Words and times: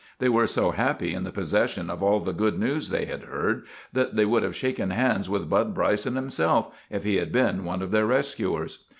They 0.17 0.29
were 0.29 0.47
so 0.47 0.71
happy 0.71 1.13
in 1.13 1.25
the 1.25 1.31
possession 1.31 1.87
of 1.91 2.01
all 2.01 2.21
the 2.21 2.33
good 2.33 2.57
news 2.57 2.89
they 2.89 3.05
had 3.05 3.21
heard 3.25 3.67
that 3.93 4.15
they 4.15 4.25
would 4.25 4.41
have 4.41 4.55
shaken 4.55 4.89
hands 4.89 5.29
with 5.29 5.47
Bud 5.47 5.75
Bryson 5.75 6.15
himself, 6.15 6.73
if 6.89 7.03
he 7.03 7.17
had 7.17 7.31
been 7.31 7.63
one 7.65 7.83
of 7.83 7.91
their 7.91 8.07
rescuers. 8.07 8.85